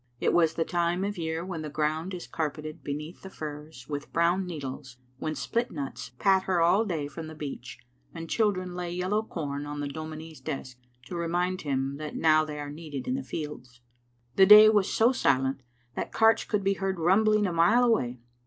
It 0.19 0.33
was 0.33 0.55
the 0.55 0.65
time 0.65 1.03
of 1.03 1.19
year 1.19 1.45
when 1.45 1.61
the 1.61 1.69
ground 1.69 2.15
is 2.15 2.25
car* 2.25 2.49
peted 2.49 2.83
beneath 2.83 3.21
the 3.21 3.29
firs 3.29 3.85
with 3.87 4.11
brown 4.11 4.47
needles, 4.47 4.97
when 5.19 5.35
split 5.35 5.69
nuts 5.69 6.09
patter 6.17 6.59
all 6.59 6.85
day 6.85 7.07
from 7.07 7.27
the 7.27 7.35
beech, 7.35 7.77
and 8.11 8.27
children 8.27 8.73
lay 8.73 8.91
yellow 8.91 9.21
com 9.21 9.67
on 9.67 9.79
the 9.79 9.87
dominie's 9.87 10.41
desk 10.41 10.79
to 11.05 11.15
remind 11.15 11.61
him 11.61 11.97
that 11.97 12.15
now 12.15 12.43
they 12.43 12.59
are 12.59 12.71
needed 12.71 13.07
in 13.07 13.13
the 13.13 13.21
fields. 13.23 13.79
The 14.37 14.47
day 14.47 14.69
was 14.69 14.91
so 14.91 15.11
silent 15.11 15.61
that 15.95 16.11
carts 16.11 16.45
could 16.45 16.63
be 16.63 16.73
heard 16.73 16.97
rumbling 16.97 17.45
a 17.45 17.53
mile 17.53 17.83
away. 17.83 18.21